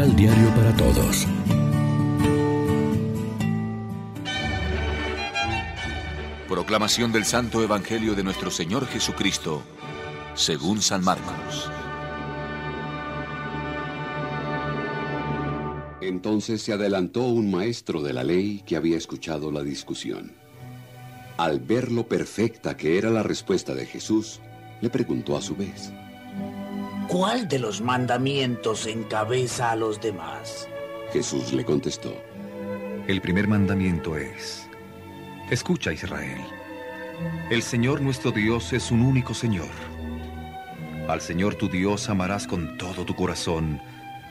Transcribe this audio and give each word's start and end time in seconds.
Devocional 0.00 0.16
Diario 0.16 0.54
para 0.54 0.76
Todos. 0.76 1.26
Proclamación 6.48 7.12
del 7.12 7.24
Santo 7.24 7.62
Evangelio 7.62 8.14
de 8.14 8.22
nuestro 8.22 8.50
Señor 8.50 8.86
Jesucristo, 8.86 9.62
según 10.34 10.80
San 10.80 11.04
Marcos. 11.04 11.70
Entonces 16.00 16.62
se 16.62 16.72
adelantó 16.72 17.24
un 17.24 17.50
maestro 17.50 18.00
de 18.00 18.14
la 18.14 18.24
ley 18.24 18.62
que 18.66 18.76
había 18.76 18.96
escuchado 18.96 19.52
la 19.52 19.62
discusión. 19.62 20.32
Al 21.36 21.60
ver 21.60 21.92
lo 21.92 22.08
perfecta 22.08 22.76
que 22.76 22.96
era 22.96 23.10
la 23.10 23.22
respuesta 23.22 23.74
de 23.74 23.84
Jesús, 23.84 24.40
le 24.80 24.88
preguntó 24.88 25.36
a 25.36 25.42
su 25.42 25.56
vez, 25.56 25.92
¿Cuál 27.10 27.48
de 27.48 27.58
los 27.58 27.80
mandamientos 27.80 28.86
encabeza 28.86 29.72
a 29.72 29.76
los 29.76 30.00
demás? 30.00 30.68
Jesús 31.12 31.52
le 31.52 31.64
contestó, 31.64 32.14
El 33.08 33.20
primer 33.20 33.48
mandamiento 33.48 34.16
es, 34.16 34.68
Escucha 35.50 35.92
Israel, 35.92 36.40
el 37.50 37.62
Señor 37.62 38.00
nuestro 38.00 38.30
Dios 38.30 38.72
es 38.72 38.92
un 38.92 39.02
único 39.02 39.34
Señor. 39.34 39.72
Al 41.08 41.20
Señor 41.20 41.56
tu 41.56 41.68
Dios 41.68 42.08
amarás 42.08 42.46
con 42.46 42.78
todo 42.78 43.04
tu 43.04 43.16
corazón, 43.16 43.80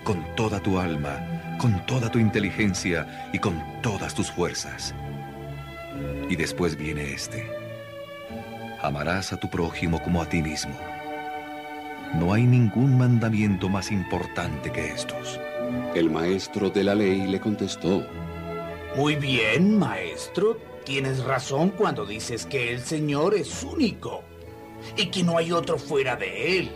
con 0.05 0.23
toda 0.38 0.61
tu 0.61 0.80
alma, 0.80 1.57
con 1.59 1.85
toda 1.85 2.09
tu 2.09 2.17
inteligencia 2.17 3.30
y 3.33 3.39
con 3.39 3.61
todas 3.81 4.16
tus 4.16 4.31
fuerzas. 4.31 4.95
Y 6.30 6.38
después 6.38 6.77
viene 6.77 7.11
este. 7.11 7.45
Amarás 8.81 9.33
a 9.33 9.38
tu 9.38 9.49
prójimo 9.49 10.02
como 10.02 10.21
a 10.21 10.30
ti 10.30 10.41
mismo. 10.41 10.80
No 12.15 12.33
hay 12.33 12.43
ningún 12.43 12.97
mandamiento 12.97 13.69
más 13.69 13.91
importante 13.91 14.71
que 14.71 14.88
estos. 14.88 15.39
El 15.93 16.09
maestro 16.09 16.71
de 16.71 16.83
la 16.83 16.95
ley 16.95 17.27
le 17.27 17.39
contestó, 17.39 18.03
Muy 18.95 19.16
bien, 19.16 19.77
maestro. 19.77 20.57
Tienes 20.83 21.23
razón 21.23 21.69
cuando 21.69 22.07
dices 22.07 22.47
que 22.47 22.73
el 22.73 22.81
Señor 22.81 23.35
es 23.35 23.63
único 23.63 24.23
y 24.97 25.07
que 25.07 25.23
no 25.23 25.38
hay 25.38 25.51
otro 25.51 25.77
fuera 25.77 26.16
de 26.16 26.57
Él. 26.57 26.71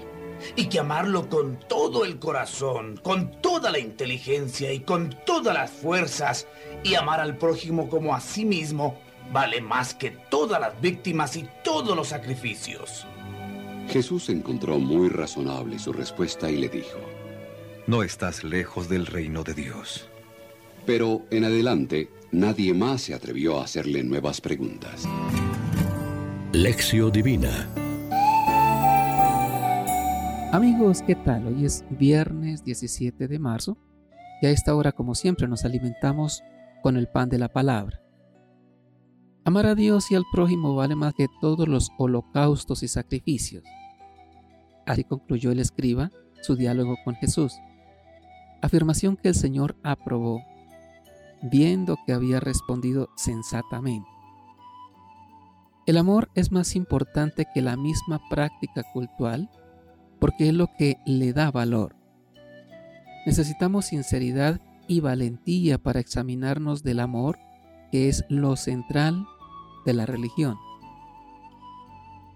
Y 0.56 0.66
que 0.66 0.80
amarlo 0.80 1.30
con 1.30 1.58
todo 1.68 2.06
el 2.06 2.20
corazón, 2.20 3.00
con 3.02 3.42
toda 3.42 3.72
la 3.72 3.80
inteligencia 3.80 4.72
y 4.72 4.82
con 4.82 5.16
todas 5.26 5.54
las 5.54 5.72
fuerzas, 5.72 6.48
y 6.84 6.94
amar 6.94 7.20
al 7.20 7.38
prójimo 7.38 7.90
como 7.90 8.14
a 8.14 8.22
sí 8.22 8.46
mismo, 8.46 9.00
vale 9.32 9.62
más 9.62 9.96
que 9.96 10.12
todas 10.12 10.62
las 10.62 10.80
víctimas 10.80 11.36
y 11.38 11.48
todos 11.64 11.96
los 11.96 12.10
sacrificios. 12.10 13.08
Jesús 13.90 14.30
encontró 14.30 14.80
muy 14.80 15.10
razonable 15.10 15.78
su 15.80 15.94
respuesta 15.94 16.50
y 16.50 16.58
le 16.58 16.70
dijo, 16.70 17.00
No 17.88 18.04
estás 18.04 18.44
lejos 18.44 18.90
del 18.90 19.06
reino 19.06 19.44
de 19.44 19.54
Dios. 19.54 20.10
pero 20.86 21.22
en 21.32 21.46
adelante 21.46 22.10
nadie 22.32 22.74
más 22.74 23.02
se 23.04 23.14
atrevió 23.14 23.60
a 23.60 23.64
hacerle 23.64 24.04
nuevas 24.04 24.42
preguntas. 24.42 25.06
Lección 26.52 27.10
Divina. 27.12 27.70
Amigos, 30.52 31.02
¿qué 31.02 31.16
tal? 31.16 31.48
Hoy 31.48 31.66
es 31.66 31.84
viernes 31.90 32.64
17 32.66 33.28
de 33.28 33.40
marzo 33.40 33.78
y 34.42 34.46
a 34.48 34.50
esta 34.52 34.76
hora, 34.76 34.92
como 34.92 35.16
siempre, 35.16 35.48
nos 35.48 35.64
alimentamos 35.66 36.44
con 36.82 36.98
el 36.98 37.08
pan 37.08 37.30
de 37.30 37.40
la 37.40 37.48
palabra. 37.48 38.03
Amar 39.46 39.66
a 39.66 39.76
Dios 39.76 40.10
y 40.10 40.16
al 40.16 40.24
prójimo 40.32 40.74
vale 40.76 40.96
más 40.96 41.14
que 41.14 41.28
todos 41.42 41.68
los 41.68 41.92
holocaustos 41.98 42.82
y 42.82 42.88
sacrificios. 42.88 43.64
Así 44.86 45.04
concluyó 45.04 45.52
el 45.52 45.60
escriba 45.60 46.12
su 46.42 46.56
diálogo 46.56 46.96
con 47.04 47.16
Jesús. 47.16 47.54
Afirmación 48.62 49.18
que 49.18 49.30
el 49.30 49.36
Señor 49.36 49.76
aprobó, 49.84 50.42
viendo 51.42 51.98
que 52.06 52.14
había 52.14 52.40
respondido 52.40 53.10
sensatamente. 53.18 54.08
El 55.86 55.98
amor 55.98 56.30
es 56.36 56.54
más 56.54 56.78
importante 56.78 57.46
que 57.54 57.62
la 57.62 57.76
misma 57.76 58.22
práctica 58.30 58.84
cultural 58.94 59.50
porque 60.20 60.48
es 60.48 60.54
lo 60.54 60.68
que 60.78 60.96
le 61.06 61.34
da 61.34 61.52
valor. 61.52 61.98
Necesitamos 63.26 63.88
sinceridad 63.88 64.62
y 64.88 65.02
valentía 65.02 65.78
para 65.78 66.00
examinarnos 66.00 66.84
del 66.84 67.02
amor, 67.02 67.38
que 67.92 68.08
es 68.08 68.24
lo 68.30 68.56
central 68.56 69.28
de 69.86 69.94
la 69.94 70.06
religión. 70.06 70.58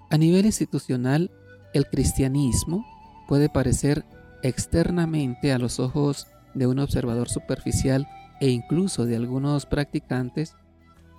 A 0.10 0.18
nivel 0.18 0.46
institucional, 0.46 1.32
el 1.74 1.86
cristianismo 1.88 2.86
puede 3.28 3.50
parecer 3.50 4.06
externamente 4.44 5.52
a 5.52 5.58
los 5.58 5.80
ojos 5.80 6.28
de 6.54 6.68
un 6.68 6.80
observador 6.80 7.30
superficial 7.30 8.08
e 8.40 8.50
incluso 8.50 9.06
de 9.06 9.16
algunos 9.16 9.66
practicantes 9.66 10.56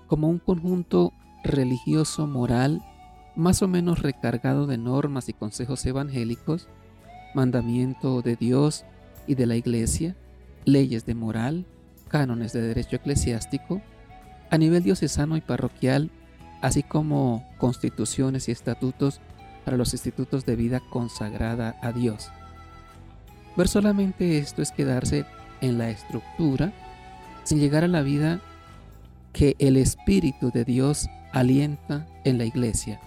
como 0.06 0.28
un 0.28 0.38
conjunto 0.38 1.12
religioso 1.44 2.26
moral 2.26 2.82
más 3.36 3.62
o 3.62 3.68
menos 3.68 4.02
recargado 4.02 4.66
de 4.66 4.78
normas 4.78 5.28
y 5.28 5.32
consejos 5.32 5.86
evangélicos, 5.86 6.68
mandamiento 7.34 8.20
de 8.20 8.34
Dios 8.34 8.84
y 9.28 9.36
de 9.36 9.46
la 9.46 9.54
Iglesia, 9.54 10.16
leyes 10.64 11.06
de 11.06 11.14
moral, 11.14 11.64
cánones 12.08 12.52
de 12.52 12.62
derecho 12.62 12.96
eclesiástico, 12.96 13.80
a 14.50 14.58
nivel 14.58 14.82
diocesano 14.82 15.36
y 15.36 15.40
parroquial, 15.40 16.10
así 16.60 16.82
como 16.82 17.44
constituciones 17.58 18.48
y 18.48 18.52
estatutos 18.52 19.20
para 19.64 19.76
los 19.76 19.92
institutos 19.92 20.44
de 20.46 20.56
vida 20.56 20.80
consagrada 20.90 21.76
a 21.82 21.92
Dios. 21.92 22.30
Ver 23.56 23.68
solamente 23.68 24.38
esto 24.38 24.62
es 24.62 24.72
quedarse 24.72 25.24
en 25.60 25.78
la 25.78 25.90
estructura 25.90 26.72
sin 27.44 27.58
llegar 27.58 27.84
a 27.84 27.88
la 27.88 28.02
vida 28.02 28.40
que 29.32 29.56
el 29.58 29.76
Espíritu 29.76 30.50
de 30.50 30.64
Dios 30.64 31.08
alienta 31.32 32.06
en 32.24 32.38
la 32.38 32.44
iglesia. 32.44 33.00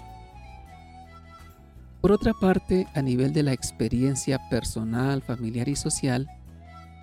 Por 2.02 2.12
otra 2.12 2.34
parte, 2.34 2.88
a 2.96 3.02
nivel 3.02 3.32
de 3.32 3.44
la 3.44 3.54
experiencia 3.54 4.40
personal, 4.50 5.22
familiar 5.22 5.70
y 5.70 5.76
social, 5.76 6.28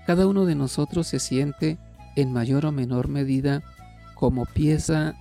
cada 0.07 0.27
uno 0.27 0.45
de 0.45 0.55
nosotros 0.55 1.07
se 1.07 1.21
siente 1.21 1.79
en 2.17 2.33
mayor 2.33 2.67
o 2.67 2.73
menor 2.73 3.09
medida 3.09 3.63
como 4.15 4.45
pieza 4.47 5.15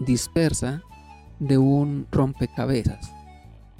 dispersa 0.00 0.82
de 1.38 1.58
un 1.58 2.06
rompecabezas, 2.10 3.12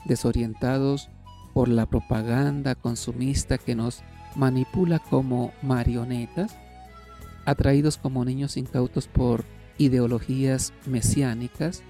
desorientados 0.05 1.09
por 1.53 1.69
la 1.69 1.87
propaganda 1.87 2.75
consumista 2.75 3.59
que 3.59 3.75
nos 3.75 4.03
manipula 4.37 4.99
como 4.99 5.53
marionetas, 5.63 6.57
atraídos 7.45 7.97
como 7.97 8.25
niños 8.25 8.57
incautos 8.57 9.09
por 9.09 9.45
ideologías 9.79 10.73
mesiánicas, 10.87 11.83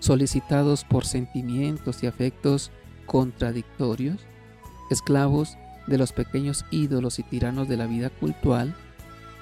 solicitados 0.00 0.84
por 0.84 1.04
sentimientos 1.04 2.02
y 2.02 2.06
afectos 2.06 2.72
contradictorios, 3.06 4.26
esclavos 4.90 5.56
de 5.86 5.98
los 5.98 6.12
pequeños 6.12 6.64
ídolos 6.70 7.18
y 7.18 7.22
tiranos 7.22 7.68
de 7.68 7.76
la 7.76 7.86
vida 7.86 8.10
cultural, 8.10 8.74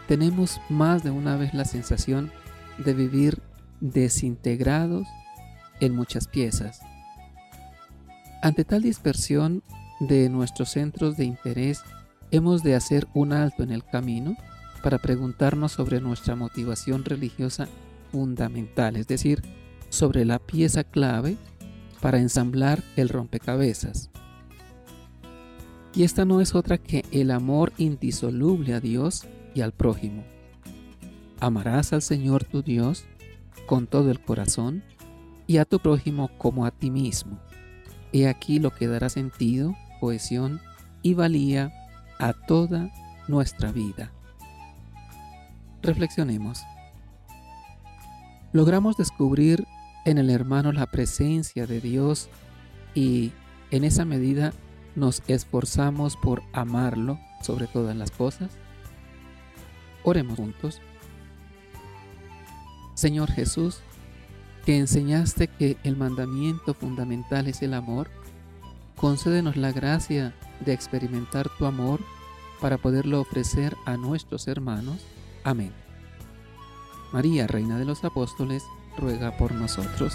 tenemos 0.08 0.60
más 0.68 1.04
de 1.04 1.10
una 1.10 1.36
vez 1.36 1.54
la 1.54 1.64
sensación 1.64 2.32
de 2.78 2.94
vivir 2.94 3.40
desintegrados 3.80 5.06
en 5.80 5.94
muchas 5.94 6.28
piezas. 6.28 6.80
Ante 8.42 8.64
tal 8.64 8.82
dispersión 8.82 9.62
de 10.00 10.28
nuestros 10.28 10.70
centros 10.70 11.16
de 11.16 11.24
interés, 11.24 11.82
hemos 12.30 12.62
de 12.62 12.74
hacer 12.74 13.06
un 13.14 13.32
alto 13.32 13.62
en 13.62 13.70
el 13.70 13.84
camino 13.84 14.36
para 14.82 14.98
preguntarnos 14.98 15.72
sobre 15.72 16.00
nuestra 16.00 16.36
motivación 16.36 17.04
religiosa 17.04 17.68
fundamental, 18.10 18.96
es 18.96 19.06
decir, 19.06 19.42
sobre 19.90 20.24
la 20.24 20.38
pieza 20.38 20.84
clave 20.84 21.36
para 22.00 22.18
ensamblar 22.18 22.82
el 22.96 23.08
rompecabezas. 23.08 24.10
Y 25.94 26.04
esta 26.04 26.24
no 26.24 26.40
es 26.40 26.54
otra 26.54 26.78
que 26.78 27.04
el 27.10 27.30
amor 27.30 27.72
indisoluble 27.76 28.74
a 28.74 28.80
Dios 28.80 29.26
y 29.54 29.60
al 29.60 29.72
prójimo. 29.72 30.24
Amarás 31.40 31.92
al 31.92 32.02
Señor 32.02 32.44
tu 32.44 32.62
Dios 32.62 33.04
con 33.66 33.86
todo 33.86 34.10
el 34.10 34.20
corazón 34.20 34.82
y 35.46 35.58
a 35.58 35.64
tu 35.64 35.80
prójimo 35.80 36.30
como 36.38 36.66
a 36.66 36.70
ti 36.70 36.90
mismo. 36.90 37.40
He 38.12 38.28
aquí 38.28 38.58
lo 38.58 38.70
que 38.70 38.88
dará 38.88 39.08
sentido, 39.08 39.74
cohesión 40.00 40.60
y 41.02 41.14
valía 41.14 41.72
a 42.18 42.32
toda 42.32 42.90
nuestra 43.28 43.72
vida. 43.72 44.12
Reflexionemos. 45.82 46.62
Logramos 48.52 48.96
descubrir 48.96 49.64
en 50.04 50.18
el 50.18 50.30
hermano 50.30 50.72
la 50.72 50.86
presencia 50.86 51.66
de 51.66 51.80
Dios 51.80 52.28
y 52.94 53.32
en 53.70 53.84
esa 53.84 54.04
medida 54.04 54.52
nos 54.96 55.22
esforzamos 55.28 56.16
por 56.16 56.42
amarlo 56.52 57.18
sobre 57.42 57.66
todas 57.66 57.96
las 57.96 58.10
cosas. 58.10 58.50
Oremos 60.02 60.36
juntos. 60.36 60.80
Señor 63.00 63.32
Jesús, 63.32 63.78
que 64.66 64.76
enseñaste 64.76 65.48
que 65.48 65.78
el 65.84 65.96
mandamiento 65.96 66.74
fundamental 66.74 67.46
es 67.46 67.62
el 67.62 67.72
amor, 67.72 68.10
concédenos 68.94 69.56
la 69.56 69.72
gracia 69.72 70.34
de 70.66 70.74
experimentar 70.74 71.48
tu 71.56 71.64
amor 71.64 72.00
para 72.60 72.76
poderlo 72.76 73.22
ofrecer 73.22 73.74
a 73.86 73.96
nuestros 73.96 74.48
hermanos. 74.48 74.98
Amén. 75.44 75.72
María, 77.10 77.46
Reina 77.46 77.78
de 77.78 77.86
los 77.86 78.04
Apóstoles, 78.04 78.64
ruega 78.98 79.34
por 79.38 79.52
nosotros. 79.52 80.14